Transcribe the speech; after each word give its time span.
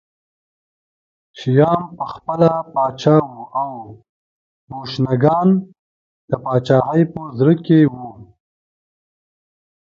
شیام 1.37 1.83
پخپله 1.97 2.51
پاچا 2.73 3.17
و 3.35 3.35
او 3.63 3.71
بوشنګان 4.69 5.49
د 6.29 6.31
پاچاهۍ 6.43 7.01
په 7.13 7.21
زړه 7.37 7.53
کې 7.65 7.79
وو 7.93 8.07